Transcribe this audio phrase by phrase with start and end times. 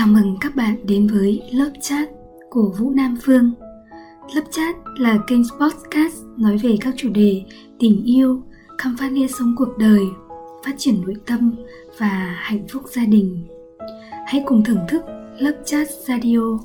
[0.00, 2.08] Chào mừng các bạn đến với lớp chat
[2.50, 3.52] của Vũ Nam Phương.
[4.34, 7.42] Lớp chat là kênh podcast nói về các chủ đề
[7.78, 8.42] tình yêu,
[8.78, 10.00] khám phá nghĩa sống cuộc đời,
[10.64, 11.54] phát triển nội tâm
[11.98, 13.46] và hạnh phúc gia đình.
[14.26, 15.02] Hãy cùng thưởng thức
[15.38, 16.58] lớp chat radio.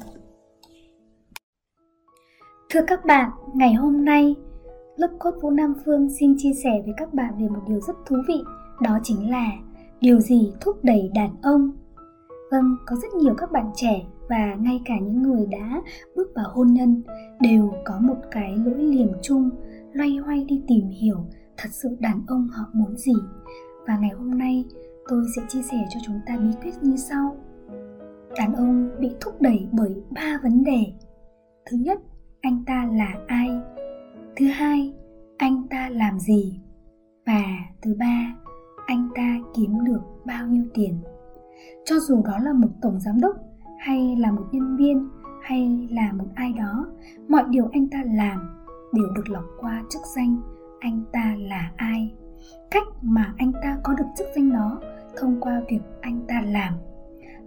[2.70, 4.36] Thưa các bạn, ngày hôm nay,
[4.98, 7.96] lớp cốt Vũ Nam Phương xin chia sẻ với các bạn về một điều rất
[8.06, 8.44] thú vị,
[8.82, 9.52] đó chính là
[10.02, 11.72] điều gì thúc đẩy đàn ông
[12.52, 15.82] Vâng, có rất nhiều các bạn trẻ và ngay cả những người đã
[16.16, 17.04] bước vào hôn nhân
[17.42, 19.50] đều có một cái lỗi liềm chung
[19.94, 21.18] loay hoay đi tìm hiểu
[21.58, 23.14] thật sự đàn ông họ muốn gì.
[23.88, 24.66] Và ngày hôm nay
[25.08, 27.38] tôi sẽ chia sẻ cho chúng ta bí quyết như sau.
[28.38, 30.94] Đàn ông bị thúc đẩy bởi ba vấn đề.
[31.66, 32.00] Thứ nhất,
[32.42, 33.50] anh ta là ai?
[34.36, 34.94] Thứ hai,
[35.38, 36.60] anh ta làm gì?
[37.26, 37.44] Và
[37.82, 38.36] thứ ba,
[38.86, 40.98] anh ta kiếm được bao nhiêu tiền?
[41.86, 43.36] Cho dù đó là một tổng giám đốc,
[43.80, 45.10] hay là một nhân viên,
[45.44, 46.86] hay là một ai đó,
[47.28, 48.40] mọi điều anh ta làm
[48.94, 50.42] đều được lọc qua chức danh
[50.80, 52.14] anh ta là ai.
[52.72, 54.82] Cách mà anh ta có được chức danh đó
[55.18, 56.74] thông qua việc anh ta làm.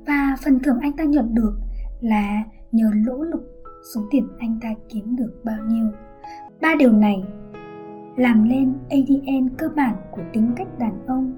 [0.07, 1.59] Và phần thưởng anh ta nhận được
[2.01, 3.63] là nhờ lỗ lực
[3.95, 5.87] số tiền anh ta kiếm được bao nhiêu.
[6.61, 7.25] Ba điều này
[8.17, 11.33] làm lên adn cơ bản của tính cách đàn ông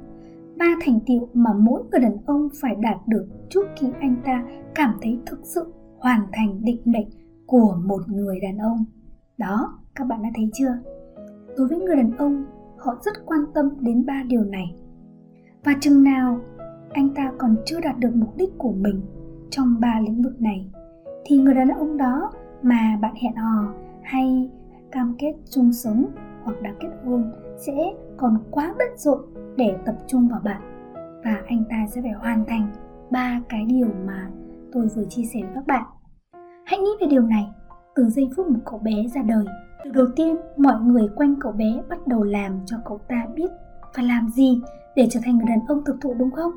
[0.60, 4.44] ba thành tiệu mà mỗi người đàn ông phải đạt được trước khi anh ta
[4.74, 7.08] cảm thấy thực sự hoàn thành định mệnh
[7.46, 8.84] của một người đàn ông.
[9.38, 10.78] Đó, các bạn đã thấy chưa?
[11.56, 12.44] Đối với người đàn ông,
[12.78, 14.76] họ rất quan tâm đến ba điều này.
[15.64, 16.40] Và chừng nào
[16.92, 19.00] anh ta còn chưa đạt được mục đích của mình
[19.50, 20.70] trong ba lĩnh vực này
[21.24, 24.50] thì người đàn ông đó mà bạn hẹn hò hay
[24.92, 26.04] cam kết chung sống
[26.42, 29.20] hoặc đã kết hôn sẽ còn quá bận rộn
[29.56, 30.60] để tập trung vào bạn.
[31.24, 32.72] Và anh ta sẽ phải hoàn thành
[33.10, 34.30] ba cái điều mà
[34.72, 35.84] tôi vừa chia sẻ với các bạn.
[36.66, 37.46] Hãy nghĩ về điều này
[37.94, 39.44] từ giây phút một cậu bé ra đời.
[39.84, 43.50] Từ đầu tiên, mọi người quanh cậu bé bắt đầu làm cho cậu ta biết
[43.94, 44.60] phải làm gì
[44.96, 46.52] để trở thành người đàn ông thực thụ, đúng không?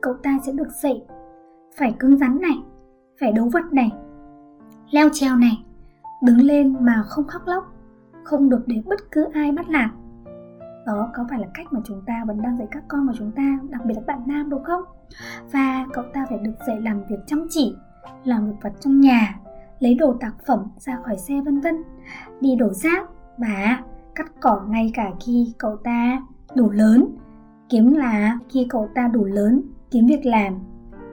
[0.00, 1.02] Cậu ta sẽ được dạy
[1.78, 2.58] phải cứng rắn này,
[3.20, 3.92] phải đấu vật này,
[4.90, 5.64] leo trèo này,
[6.22, 7.64] đứng lên mà không khóc lóc,
[8.24, 9.90] không được để bất cứ ai bắt nạt
[10.86, 13.32] đó có phải là cách mà chúng ta vẫn đang dạy các con của chúng
[13.32, 14.82] ta, đặc biệt là bạn nam, đúng không?
[15.52, 17.74] Và cậu ta phải được dạy làm việc chăm chỉ,
[18.24, 19.40] làm việc vật trong nhà,
[19.78, 21.74] lấy đồ tạc phẩm ra khỏi xe vân vân,
[22.40, 23.08] đi đổ rác.
[23.38, 23.82] Và
[24.14, 26.22] cắt cỏ ngay cả khi cậu ta
[26.54, 27.16] đủ lớn,
[27.68, 30.54] kiếm là khi cậu ta đủ lớn, kiếm việc làm,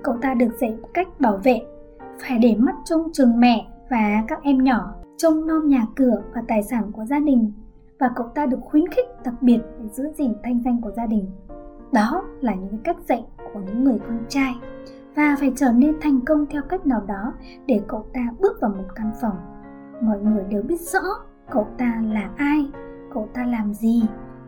[0.03, 1.61] cậu ta được dạy cách bảo vệ,
[2.19, 6.41] phải để mắt trông chừng mẹ và các em nhỏ, trông nom nhà cửa và
[6.47, 7.51] tài sản của gia đình
[7.99, 11.05] và cậu ta được khuyến khích đặc biệt để giữ gìn thanh danh của gia
[11.05, 11.29] đình.
[11.91, 14.55] Đó là những cách dạy của những người con trai
[15.15, 17.33] và phải trở nên thành công theo cách nào đó
[17.65, 19.35] để cậu ta bước vào một căn phòng.
[20.01, 21.01] Mọi người đều biết rõ
[21.51, 22.69] cậu ta là ai,
[23.13, 24.03] cậu ta làm gì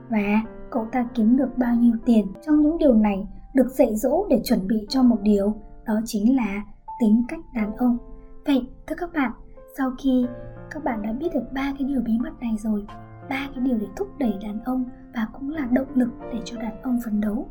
[0.10, 2.28] và cậu ta kiếm được bao nhiêu tiền.
[2.46, 5.54] Trong những điều này được dạy dỗ để chuẩn bị cho một điều,
[5.86, 6.64] đó chính là
[7.02, 7.98] tính cách đàn ông.
[8.46, 9.32] Vậy, thưa các bạn,
[9.78, 10.26] sau khi
[10.72, 12.86] các bạn đã biết được ba cái điều bí mật này rồi
[13.30, 16.62] ba cái điều để thúc đẩy đàn ông và cũng là động lực để cho
[16.62, 17.50] đàn ông phấn đấu.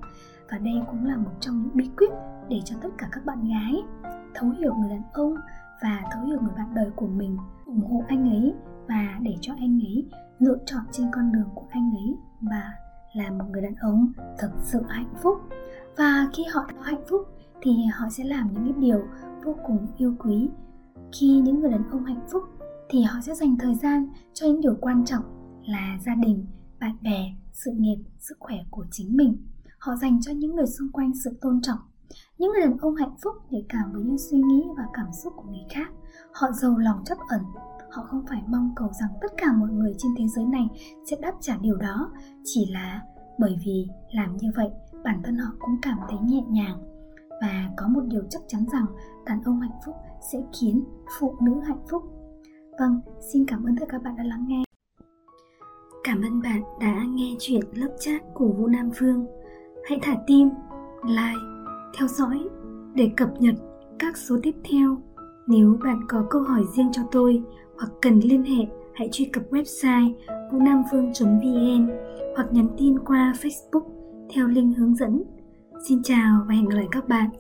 [0.51, 2.11] Và đây cũng là một trong những bí quyết
[2.49, 3.83] để cho tất cả các bạn gái
[4.35, 5.35] thấu hiểu người đàn ông
[5.83, 7.37] và thấu hiểu người bạn đời của mình,
[7.67, 8.55] ủng hộ anh ấy
[8.89, 10.09] và để cho anh ấy
[10.39, 12.73] lựa chọn trên con đường của anh ấy và
[13.13, 15.39] là một người đàn ông thực sự hạnh phúc.
[15.97, 17.21] Và khi họ có hạnh phúc
[17.63, 19.03] thì họ sẽ làm những cái điều
[19.45, 20.49] vô cùng yêu quý.
[21.13, 22.43] Khi những người đàn ông hạnh phúc
[22.89, 25.23] thì họ sẽ dành thời gian cho những điều quan trọng
[25.67, 26.47] là gia đình,
[26.81, 29.37] bạn bè, sự nghiệp, sức khỏe của chính mình.
[29.79, 31.79] Họ dành cho những người xung quanh sự tôn trọng,
[32.39, 35.33] những người đàn ông hạnh phúc để cảm với những suy nghĩ và cảm xúc
[35.37, 35.89] của người khác.
[36.33, 37.43] Họ giàu lòng chấp ẩn,
[37.91, 40.69] họ không phải mong cầu rằng tất cả mọi người trên thế giới này
[41.11, 42.13] sẽ đáp trả điều đó.
[42.45, 43.03] Chỉ là
[43.39, 44.71] bởi vì làm như vậy,
[45.05, 46.79] bản thân họ cũng cảm thấy nhẹ nhàng.
[47.41, 48.87] Và có một điều chắc chắn rằng
[49.27, 49.95] đàn ông hạnh phúc
[50.33, 50.85] sẽ khiến
[51.19, 52.03] phụ nữ hạnh phúc.
[52.79, 53.01] Vâng
[53.33, 54.65] xin cảm ơn tất cả các bạn đã lắng nghe.
[56.05, 59.27] Cảm ơn bạn đã nghe chuyện lớp chat của Vũ Nam Phương.
[59.85, 60.49] Hãy thả tim,
[61.05, 61.41] like,
[61.99, 62.45] theo dõi
[62.95, 63.55] để cập nhật
[63.99, 64.97] các số tiếp theo.
[65.47, 67.43] Nếu bạn có câu hỏi riêng cho tôi
[67.79, 70.13] hoặc cần liên hệ, hãy truy cập website
[70.53, 71.89] vũ-nam-phương.vn
[72.37, 73.85] hoặc nhắn tin qua Facebook
[74.35, 75.23] theo link hướng dẫn.
[75.89, 77.31] Xin chào và hẹn gặp lại các bạn